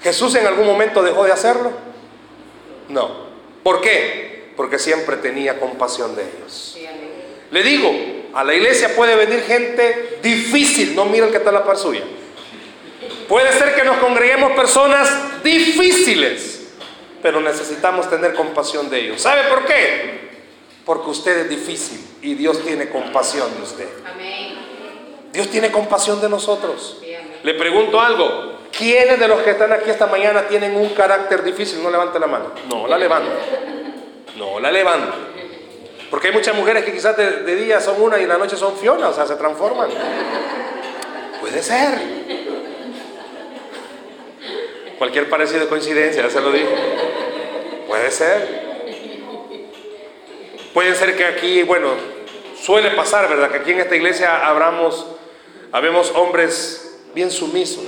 [0.00, 1.72] ¿Jesús en algún momento dejó de hacerlo?
[2.88, 3.24] No.
[3.64, 4.52] ¿Por qué?
[4.56, 6.78] Porque siempre tenía compasión de ellos.
[7.50, 7.90] Le digo,
[8.32, 12.02] a la iglesia puede venir gente difícil, no mira el que está la par suya.
[13.28, 16.68] Puede ser que nos congreguemos personas difíciles,
[17.22, 19.22] pero necesitamos tener compasión de ellos.
[19.22, 20.30] ¿Sabe por qué?
[20.84, 23.88] Porque usted es difícil y Dios tiene compasión de usted.
[25.32, 26.98] Dios tiene compasión de nosotros.
[27.42, 28.54] Le pregunto algo.
[28.76, 31.82] ¿Quiénes de los que están aquí esta mañana tienen un carácter difícil?
[31.82, 32.46] No levante la mano.
[32.68, 33.30] No la levante.
[34.36, 35.12] No la levante.
[36.10, 38.76] Porque hay muchas mujeres que quizás de, día son una y en la noche son
[38.76, 39.90] Fiona, o sea, se transforman.
[41.40, 41.98] Puede ser.
[44.98, 46.70] Cualquier parecido de coincidencia, ya se lo digo.
[47.88, 48.64] Puede ser.
[50.72, 51.90] Puede ser que aquí, bueno,
[52.60, 53.50] suele pasar, ¿verdad?
[53.50, 55.06] Que aquí en esta iglesia abramos,
[55.70, 57.84] habemos hombres bien sumisos,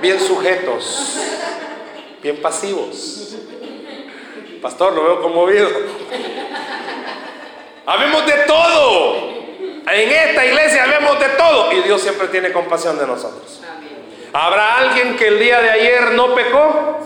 [0.00, 1.16] bien sujetos,
[2.22, 3.36] bien pasivos.
[4.60, 5.68] Pastor, lo veo conmovido.
[7.84, 9.32] Habemos de todo.
[9.90, 11.72] En esta iglesia habemos de todo.
[11.72, 13.60] Y Dios siempre tiene compasión de nosotros.
[14.32, 16.98] ¿Habrá alguien que el día de ayer no pecó?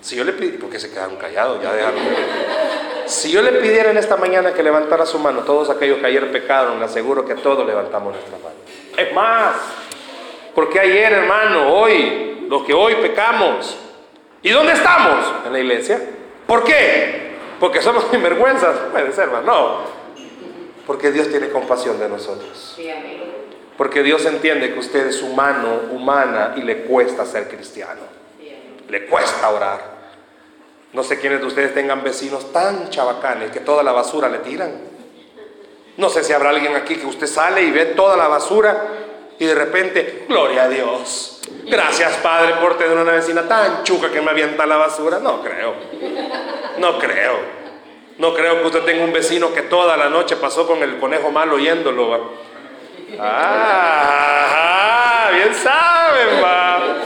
[0.00, 1.98] Si yo le pidiera, porque se quedaron callados, ya dejaron.
[3.06, 6.30] Si yo le pidiera en esta mañana que levantara su mano, todos aquellos que ayer
[6.30, 8.54] pecaron, le aseguro que todos levantamos nuestra mano.
[8.96, 9.56] Es más,
[10.54, 13.76] porque ayer, hermano, hoy, los que hoy pecamos,
[14.42, 15.24] ¿y dónde estamos?
[15.44, 16.00] En la iglesia.
[16.46, 17.34] ¿Por qué?
[17.58, 19.46] Porque somos sinvergüenzas, puede ser, hermano.
[19.46, 19.95] No,
[20.86, 22.76] porque Dios tiene compasión de nosotros.
[23.76, 28.02] Porque Dios entiende que usted es humano, humana, y le cuesta ser cristiano.
[28.88, 29.96] Le cuesta orar.
[30.92, 34.72] No sé quiénes de ustedes tengan vecinos tan chabacanes que toda la basura le tiran.
[35.96, 38.86] No sé si habrá alguien aquí que usted sale y ve toda la basura
[39.38, 41.40] y de repente, gloria a Dios.
[41.64, 45.18] Gracias Padre por tener una vecina tan chuca que me avienta la basura.
[45.18, 45.74] No creo.
[46.78, 47.65] No creo.
[48.18, 51.30] No creo que usted tenga un vecino que toda la noche pasó con el conejo
[51.30, 52.32] malo oyéndolo.
[53.20, 57.02] Ah, bien saben, va.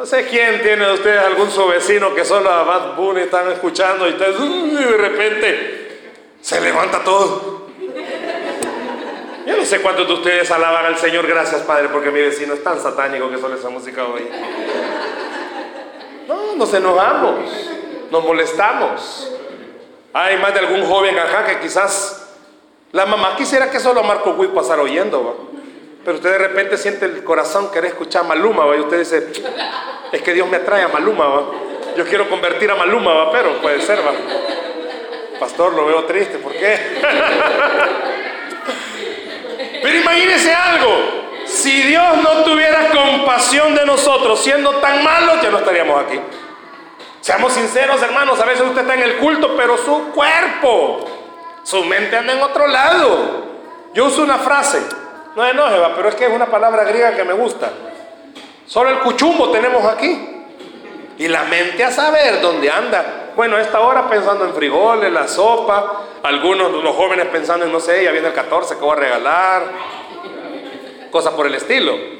[0.00, 3.50] No sé quién tiene de ustedes algún su vecino que solo a Bad Bunny están
[3.52, 5.98] escuchando y, de repente
[6.40, 7.66] se levanta todo.
[9.46, 12.64] Yo no sé cuántos de ustedes alaban al Señor, gracias Padre, porque mi vecino es
[12.64, 14.26] tan satánico que solo esa música hoy.
[16.26, 17.70] No, nos enojamos,
[18.10, 19.32] nos molestamos.
[20.12, 22.20] Hay más de algún joven acá que quizás
[22.92, 25.50] la mamá quisiera que solo Marco Gui pasara oyendo.
[26.04, 28.76] Pero usted de repente siente el corazón querer escuchar Maluma, ¿va?
[28.76, 29.28] y usted dice,
[30.10, 31.42] es que Dios me atrae a Maluma, ¿va?
[31.96, 33.30] yo quiero convertir a Maluma, ¿va?
[33.30, 34.12] pero puede ser, ¿va?
[35.38, 36.78] pastor, lo veo triste, ¿por qué?
[39.82, 40.88] pero imagínese algo,
[41.44, 46.18] si Dios no tuviera compasión de nosotros, siendo tan malos, ya no estaríamos aquí.
[47.20, 51.04] Seamos sinceros, hermanos, a veces usted está en el culto, pero su cuerpo,
[51.62, 53.50] su mente anda en otro lado.
[53.92, 54.80] Yo uso una frase,
[55.36, 57.70] no enoje, pero es que es una palabra griega que me gusta.
[58.66, 60.36] Solo el cuchumbo tenemos aquí.
[61.18, 63.32] Y la mente a saber dónde anda.
[63.36, 68.04] Bueno, esta hora pensando en frijoles, la sopa, algunos los jóvenes pensando en, no sé,
[68.04, 69.62] ya viene el 14, que voy a regalar,
[71.10, 72.19] cosas por el estilo.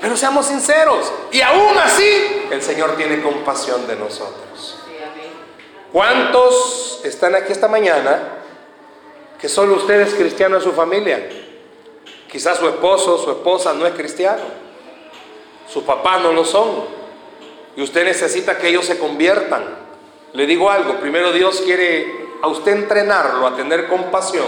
[0.00, 4.78] Pero seamos sinceros, y aún así el Señor tiene compasión de nosotros.
[5.92, 8.38] ¿Cuántos están aquí esta mañana
[9.38, 11.28] que solo ustedes cristianos en su familia?
[12.30, 14.42] Quizás su esposo, su esposa no es cristiano.
[15.68, 16.84] Sus papás no lo son.
[17.76, 19.64] Y usted necesita que ellos se conviertan.
[20.32, 24.46] Le digo algo, primero Dios quiere a usted entrenarlo a tener compasión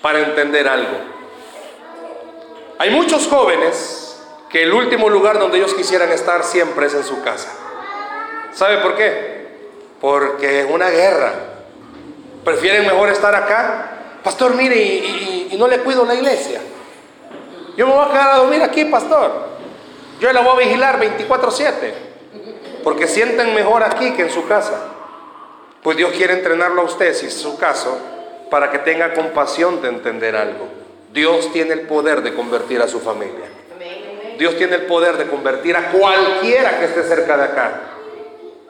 [0.00, 0.96] para entender algo.
[2.78, 4.11] Hay muchos jóvenes
[4.52, 7.48] que el último lugar donde ellos quisieran estar siempre es en su casa.
[8.52, 9.48] ¿Sabe por qué?
[9.98, 11.32] Porque es una guerra.
[12.44, 14.18] Prefieren mejor estar acá.
[14.22, 16.60] Pastor, mire, y, no le cuido la iglesia.
[17.78, 19.32] Yo me voy a quedar a dormir aquí, pastor.
[20.20, 21.94] Yo la voy a vigilar 24/7.
[22.84, 24.88] Porque sienten mejor aquí que en su casa.
[25.82, 27.98] Pues Dios quiere entrenarlo a usted, si es su caso,
[28.50, 30.68] para que tenga compasión de entender algo.
[31.10, 33.61] Dios tiene el poder de convertir a su familia.
[34.38, 37.80] Dios tiene el poder de convertir a cualquiera que esté cerca de acá.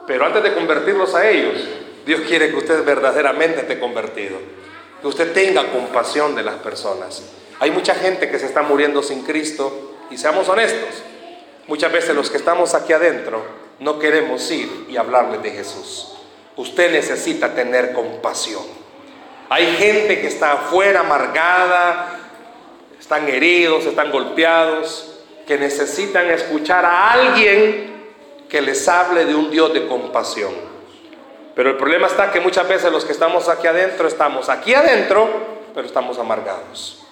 [0.05, 1.61] Pero antes de convertirlos a ellos,
[2.05, 4.37] Dios quiere que usted verdaderamente esté convertido.
[5.01, 7.23] Que usted tenga compasión de las personas.
[7.59, 11.03] Hay mucha gente que se está muriendo sin Cristo y seamos honestos.
[11.67, 13.41] Muchas veces los que estamos aquí adentro
[13.79, 16.15] no queremos ir y hablarles de Jesús.
[16.57, 18.63] Usted necesita tener compasión.
[19.49, 22.19] Hay gente que está afuera amargada,
[22.99, 25.12] están heridos, están golpeados,
[25.45, 27.93] que necesitan escuchar a alguien
[28.49, 30.53] que les hable de un Dios de compasión.
[31.55, 35.29] Pero el problema está que muchas veces los que estamos aquí adentro estamos aquí adentro,
[35.73, 37.03] pero estamos amargados,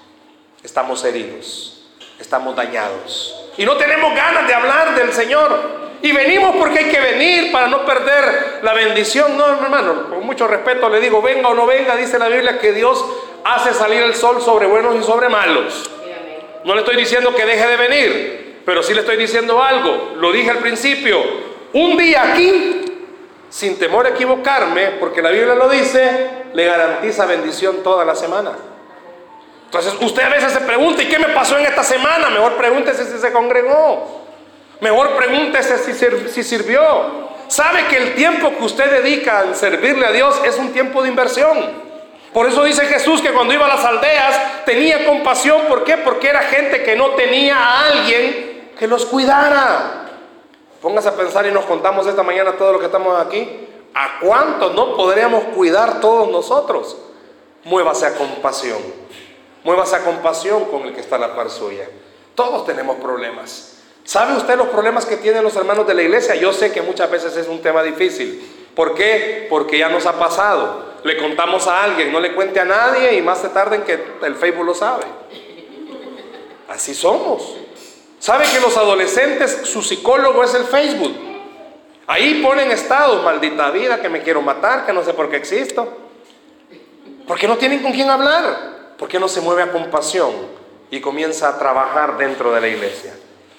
[0.64, 1.86] estamos heridos,
[2.20, 3.50] estamos dañados.
[3.58, 5.82] Y no tenemos ganas de hablar del Señor.
[6.04, 9.38] Y venimos porque hay que venir para no perder la bendición.
[9.38, 12.72] No, hermano, con mucho respeto le digo, venga o no venga, dice la Biblia que
[12.72, 13.06] Dios
[13.44, 15.90] hace salir el sol sobre buenos y sobre malos.
[16.64, 20.14] No le estoy diciendo que deje de venir, pero sí le estoy diciendo algo.
[20.18, 21.20] Lo dije al principio,
[21.74, 22.82] un día aquí,
[23.50, 28.52] sin temor a equivocarme, porque la Biblia lo dice, le garantiza bendición toda la semana.
[29.66, 32.30] Entonces usted a veces se pregunta, ¿y qué me pasó en esta semana?
[32.30, 34.22] Mejor pregúntese si se congregó.
[34.82, 36.82] Mejor pregúntese si, sirvió.
[37.48, 41.10] Sabe que el tiempo que usted dedica en servirle a Dios es un tiempo de
[41.10, 41.91] inversión.
[42.34, 45.64] Por eso dice Jesús que cuando iba a las aldeas tenía compasión.
[45.68, 45.98] ¿Por qué?
[45.98, 50.08] Porque era gente que no tenía a alguien que los cuidara.
[50.82, 53.68] Póngase a pensar y nos contamos esta mañana todo lo que estamos aquí.
[53.94, 56.98] ¿A cuánto no podríamos cuidar todos nosotros?
[57.66, 58.80] Muévase a compasión.
[59.64, 61.88] Muévase a compasión con el que está a la par suya.
[62.34, 63.78] Todos tenemos problemas.
[64.04, 66.36] ¿Sabe usted los problemas que tienen los hermanos de la iglesia?
[66.36, 68.72] Yo sé que muchas veces es un tema difícil.
[68.74, 69.48] ¿Por qué?
[69.50, 70.91] Porque ya nos ha pasado.
[71.04, 74.00] Le contamos a alguien, no le cuente a nadie y más se tarda en que
[74.24, 75.06] el Facebook lo sabe.
[76.70, 77.56] Así somos.
[78.20, 81.14] ¿Sabe que los adolescentes, su psicólogo es el Facebook?
[82.08, 85.98] Ahí ponen estados, maldita vida, que me quiero matar, que no sé por qué existo.
[87.28, 88.96] Porque no tienen con quién hablar.
[88.98, 90.32] Porque no se mueve a compasión
[90.92, 93.16] y comienza a trabajar dentro de la iglesia.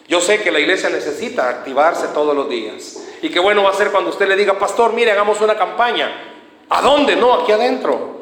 [0.06, 3.02] Yo sé que la iglesia necesita activarse todos los días.
[3.22, 6.31] Y qué bueno va a ser cuando usted le diga, pastor, mire, hagamos una campaña.
[6.68, 7.16] ¿A dónde?
[7.16, 8.20] No, aquí adentro.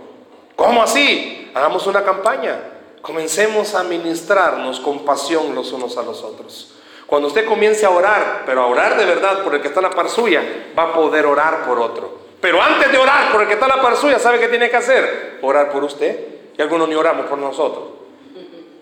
[0.56, 1.50] ¿Cómo así?
[1.54, 2.58] Hagamos una campaña.
[3.02, 6.74] Comencemos a ministrarnos con pasión los unos a los otros.
[7.06, 9.84] Cuando usted comience a orar, pero a orar de verdad por el que está en
[9.84, 10.42] la par suya,
[10.78, 12.20] va a poder orar por otro.
[12.40, 14.70] Pero antes de orar por el que está en la par suya, ¿sabe qué tiene
[14.70, 15.38] que hacer?
[15.42, 16.28] Orar por usted.
[16.56, 17.84] Y algunos ni oramos por nosotros.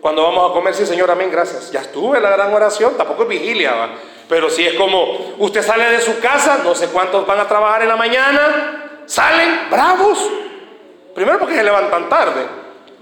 [0.01, 1.73] Cuando vamos a comer, sí, Señor, amén, gracias.
[1.73, 3.90] Ya estuve la gran oración, tampoco es vigilia, ¿va?
[4.29, 7.83] pero si es como usted sale de su casa, no sé cuántos van a trabajar
[7.83, 10.31] en la mañana, salen bravos.
[11.14, 12.47] Primero porque se levantan tarde.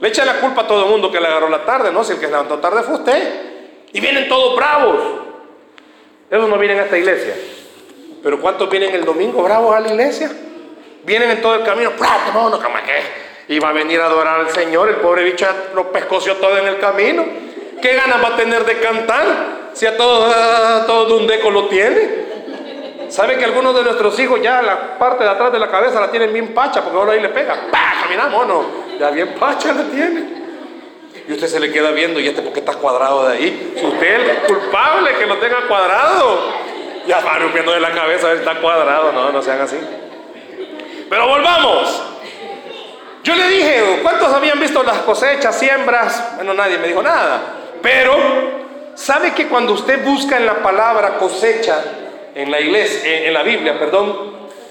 [0.01, 2.03] Le echa la culpa a todo el mundo que le agarró la tarde, ¿no?
[2.03, 3.87] Si el que se levantó tarde fue usted.
[3.93, 4.97] Y vienen todos bravos.
[6.31, 7.35] Esos no vienen a esta iglesia.
[8.23, 10.31] Pero ¿cuántos vienen el domingo bravos a la iglesia?
[11.05, 11.93] Vienen en todo el camino,
[12.35, 12.67] no, no, que
[13.49, 14.89] y va a venir a adorar al Señor.
[14.89, 17.25] El pobre bicho lo pescoció todo en el camino.
[17.81, 19.71] ¿Qué ganas va a tener de cantar?
[19.73, 20.33] Si a todo,
[20.87, 22.27] todo un deco lo tiene.
[23.09, 26.11] ¿Sabe que algunos de nuestros hijos ya la parte de atrás de la cabeza la
[26.11, 27.55] tienen bien pacha porque ahora ahí le pega?
[27.71, 27.95] ¡Pah!
[28.03, 28.65] Caminamos, no.
[28.99, 30.37] Ya bien pacha la tiene.
[31.29, 33.75] Y usted se le queda viendo, ¿y este por qué está cuadrado de ahí?
[33.83, 36.39] Usted es culpable que lo tenga cuadrado,
[37.07, 39.13] ya va rompiendo de la cabeza está cuadrado.
[39.13, 39.77] No, no sean así.
[41.09, 42.03] Pero volvamos.
[43.25, 46.35] Yo le dije, ¿cuántos habían visto las cosechas, siembras?
[46.37, 47.41] Bueno, nadie me dijo nada.
[47.83, 48.15] Pero,
[48.95, 51.83] ¿sabe que cuando usted busca en la palabra cosecha,
[52.37, 54.15] en la iglesia, en la Biblia, perdón,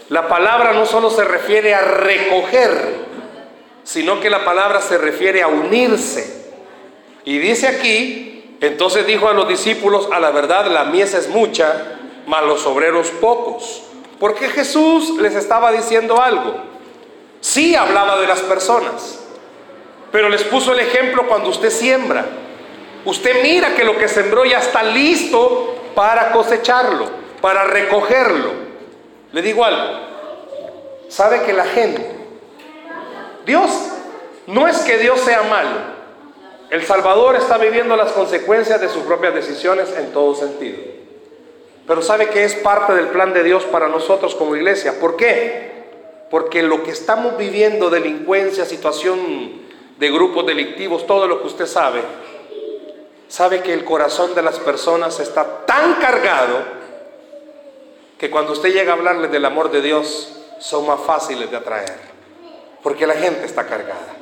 [0.10, 3.06] la palabra no solo se refiere a recoger,
[3.84, 6.54] sino que la palabra se refiere a unirse.
[7.26, 11.98] Y dice aquí, entonces dijo a los discípulos, a la verdad la mies es mucha,
[12.28, 13.82] mas los obreros pocos.
[14.20, 16.56] Porque Jesús les estaba diciendo algo.
[17.42, 19.22] Sí hablaba de las personas,
[20.12, 22.26] pero les puso el ejemplo cuando usted siembra.
[23.06, 28.54] Usted mira que lo que sembró ya está listo para cosecharlo, para recogerlo.
[29.32, 30.00] Le digo algo,
[31.10, 32.04] sabe que la gente,
[33.46, 33.70] Dios,
[34.48, 35.78] no es que Dios sea malo.
[36.72, 40.80] El Salvador está viviendo las consecuencias de sus propias decisiones en todo sentido.
[41.86, 45.00] Pero sabe que es parte del plan de Dios para nosotros como iglesia.
[45.00, 46.26] ¿Por qué?
[46.32, 49.62] Porque lo que estamos viviendo, delincuencia, situación
[50.00, 52.02] de grupos delictivos, todo lo que usted sabe,
[53.28, 56.85] sabe que el corazón de las personas está tan cargado
[58.18, 61.98] que cuando usted llega a hablarles del amor de Dios, son más fáciles de atraer,
[62.82, 64.16] porque la gente está cargada.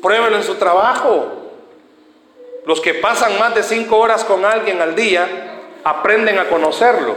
[0.00, 1.42] Pruébelo en su trabajo.
[2.64, 7.14] Los que pasan más de cinco horas con alguien al día aprenden a conocerlo.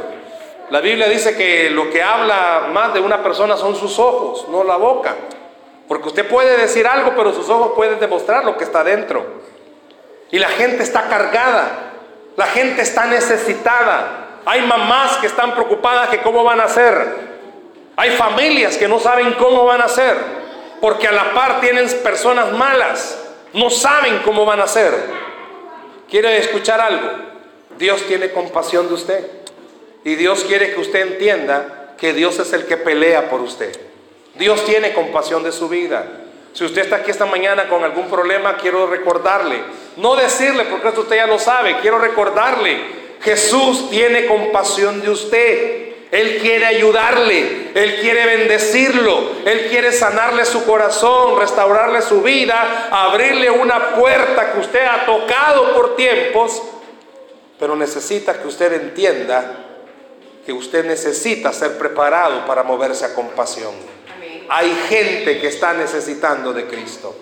[0.70, 4.64] La Biblia dice que lo que habla más de una persona son sus ojos, no
[4.64, 5.16] la boca.
[5.88, 9.26] Porque usted puede decir algo, pero sus ojos pueden demostrar lo que está dentro.
[10.30, 11.94] Y la gente está cargada,
[12.38, 14.29] la gente está necesitada.
[14.46, 17.30] Hay mamás que están preocupadas que cómo van a hacer.
[17.96, 20.16] Hay familias que no saben cómo van a hacer,
[20.80, 23.22] porque a la par tienen personas malas,
[23.54, 24.94] no saben cómo van a hacer.
[26.10, 27.10] ¿Quiere escuchar algo?
[27.78, 29.32] Dios tiene compasión de usted.
[30.04, 33.78] Y Dios quiere que usted entienda que Dios es el que pelea por usted.
[34.36, 36.06] Dios tiene compasión de su vida.
[36.54, 39.62] Si usted está aquí esta mañana con algún problema, quiero recordarle,
[39.98, 42.82] no decirle, porque esto usted ya lo sabe, quiero recordarle,
[43.22, 45.90] Jesús tiene compasión de usted.
[46.12, 53.52] Él quiere ayudarle, Él quiere bendecirlo, Él quiere sanarle su corazón, restaurarle su vida, abrirle
[53.52, 56.64] una puerta que usted ha tocado por tiempos,
[57.60, 59.66] pero necesita que usted entienda
[60.50, 63.76] que usted necesita ser preparado para moverse a compasión.
[64.50, 67.16] Hay gente que está necesitando de Cristo.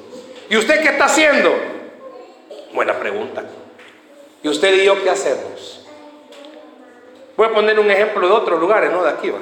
[0.49, 1.53] ¿Y usted qué está haciendo?
[2.73, 3.43] Buena pregunta.
[4.41, 5.76] ¿Y usted y yo qué hacemos?
[7.37, 9.37] Voy a poner un ejemplo de otros lugares, no de aquí, ¿va?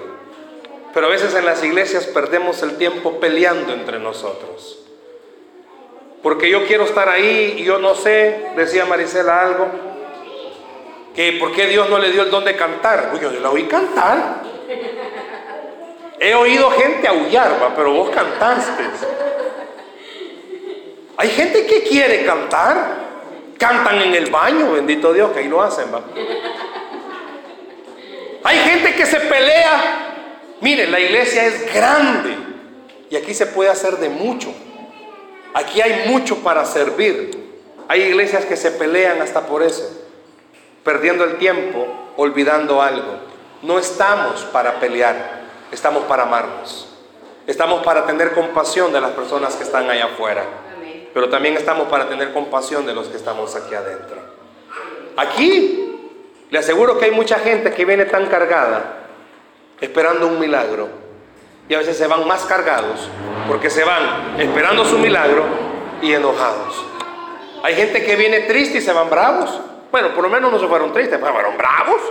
[0.94, 4.80] Pero a veces en las iglesias perdemos el tiempo peleando entre nosotros.
[6.22, 9.68] Porque yo quiero estar ahí y yo no sé, decía Marisela algo,
[11.16, 13.12] que por qué Dios no le dio el don de cantar.
[13.14, 14.42] Uy, yo la oí cantar.
[16.20, 17.74] He oído gente aullar, ¿va?
[17.76, 18.84] pero vos cantaste.
[21.18, 23.06] Hay gente que quiere cantar.
[23.58, 25.86] Cantan en el baño, bendito Dios, que ahí lo hacen.
[25.94, 26.02] ¿va?
[28.46, 30.14] Hay gente que se pelea.
[30.62, 32.38] Mire, la iglesia es grande
[33.10, 34.54] y aquí se puede hacer de mucho.
[35.56, 37.44] Aquí hay mucho para servir.
[37.88, 40.06] Hay iglesias que se pelean hasta por eso
[40.84, 43.16] perdiendo el tiempo, olvidando algo.
[43.64, 45.42] No estamos para pelear,
[45.72, 46.88] estamos para amarnos.
[47.48, 50.46] Estamos para tener compasión de las personas que están allá afuera.
[51.12, 54.18] Pero también estamos para tener compasión de los que estamos aquí adentro.
[55.18, 55.85] Aquí
[56.56, 59.08] le aseguro que hay mucha gente que viene tan cargada,
[59.82, 60.88] esperando un milagro.
[61.68, 63.10] Y a veces se van más cargados
[63.46, 65.44] porque se van esperando su milagro
[66.02, 66.82] y enojados.
[67.62, 69.50] Hay gente que viene triste y se van bravos.
[69.92, 72.02] Bueno, por lo menos no se fueron tristes, fueron bravos.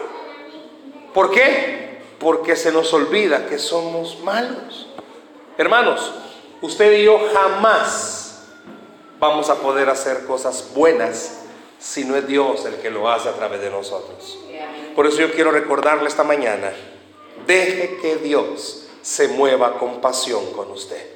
[1.15, 2.03] ¿Por qué?
[2.19, 4.91] Porque se nos olvida que somos malos.
[5.57, 6.13] Hermanos,
[6.61, 8.45] usted y yo jamás
[9.19, 11.44] vamos a poder hacer cosas buenas
[11.85, 14.39] si no es Dios el que lo hace a través de nosotros.
[14.97, 16.73] Por eso yo quiero recordarle esta mañana,
[17.47, 21.11] deje que Dios se mueva con pasión con usted.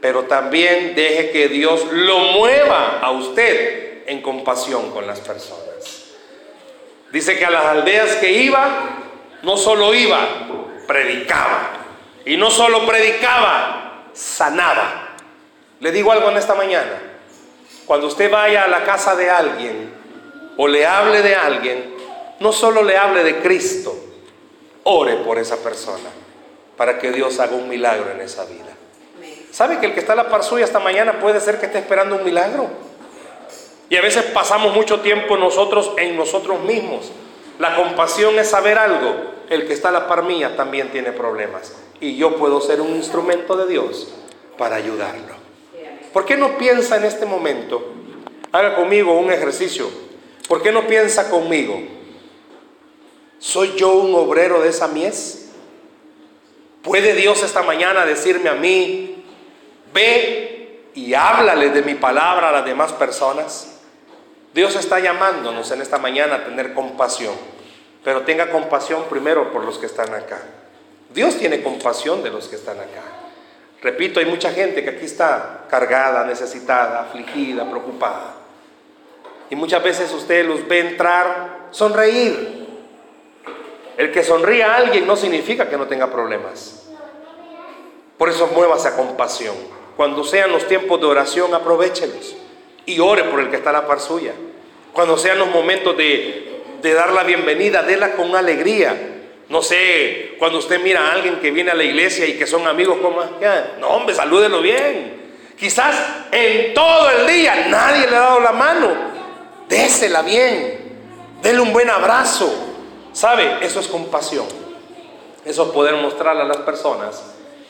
[0.00, 5.64] Pero también deje que Dios lo mueva a usted en compasión con las personas.
[7.10, 8.98] Dice que a las aldeas que iba,
[9.42, 10.20] no solo iba,
[10.86, 11.70] predicaba.
[12.24, 15.16] Y no solo predicaba, sanaba.
[15.80, 17.13] Le digo algo en esta mañana.
[17.86, 19.92] Cuando usted vaya a la casa de alguien
[20.56, 21.94] o le hable de alguien,
[22.40, 23.94] no solo le hable de Cristo,
[24.84, 26.10] ore por esa persona
[26.76, 28.74] para que Dios haga un milagro en esa vida.
[29.50, 31.78] ¿Sabe que el que está a la par suya esta mañana puede ser que esté
[31.78, 32.68] esperando un milagro?
[33.88, 37.12] Y a veces pasamos mucho tiempo nosotros en nosotros mismos.
[37.58, 39.32] La compasión es saber algo.
[39.48, 41.74] El que está a la par mía también tiene problemas.
[42.00, 44.08] Y yo puedo ser un instrumento de Dios
[44.58, 45.43] para ayudarlo.
[46.14, 47.84] ¿Por qué no piensa en este momento?
[48.52, 49.90] Haga conmigo un ejercicio.
[50.46, 51.76] ¿Por qué no piensa conmigo?
[53.40, 55.50] ¿Soy yo un obrero de esa mies?
[56.82, 59.24] ¿Puede Dios esta mañana decirme a mí,
[59.92, 63.80] ve y háblale de mi palabra a las demás personas?
[64.54, 67.34] Dios está llamándonos en esta mañana a tener compasión,
[68.04, 70.40] pero tenga compasión primero por los que están acá.
[71.12, 73.23] Dios tiene compasión de los que están acá.
[73.84, 78.34] Repito, hay mucha gente que aquí está cargada, necesitada, afligida, preocupada.
[79.50, 82.66] Y muchas veces usted los ve entrar, sonreír.
[83.98, 86.88] El que sonríe a alguien no significa que no tenga problemas.
[88.16, 89.54] Por eso muévase a compasión.
[89.98, 92.36] Cuando sean los tiempos de oración, aprovechelos
[92.86, 94.32] y ore por el que está a la par suya.
[94.94, 99.13] Cuando sean los momentos de, dar la bienvenida, déla con alegría.
[99.48, 102.66] No sé, cuando usted mira a alguien que viene a la iglesia y que son
[102.66, 103.22] amigos, como,
[103.78, 105.22] no hombre, salúdelo bien.
[105.58, 105.96] Quizás
[106.32, 108.88] en todo el día nadie le ha dado la mano.
[109.68, 110.80] Désela bien.
[111.42, 112.52] Dele un buen abrazo.
[113.12, 113.58] ¿Sabe?
[113.60, 114.46] Eso es compasión.
[115.44, 117.22] Eso es poder mostrarle a las personas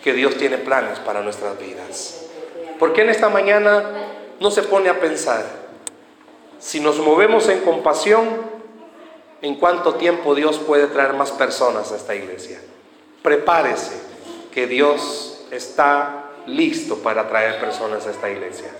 [0.03, 2.27] que Dios tiene planes para nuestras vidas.
[2.79, 3.85] ¿Por qué en esta mañana
[4.41, 5.45] no se pone a pensar?
[6.59, 8.53] Si nos movemos en compasión,
[9.45, 12.59] ¿en cuánto tiempo Dios puede traer más personas a esta iglesia?
[13.22, 14.01] Prepárese,
[14.53, 18.70] que Dios está listo para traer personas a esta iglesia.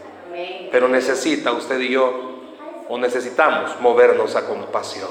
[0.73, 2.41] Pero necesita usted y yo,
[2.89, 5.11] o necesitamos movernos a compasión.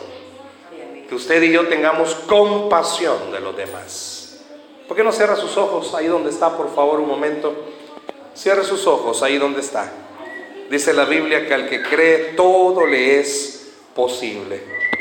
[1.07, 4.41] Que usted y yo tengamos compasión de los demás.
[4.87, 7.53] ¿Por qué no cierra sus ojos ahí donde está, por favor, un momento?
[8.33, 9.91] Cierre sus ojos ahí donde está.
[10.71, 14.83] Dice la Biblia que al que cree todo le es posible.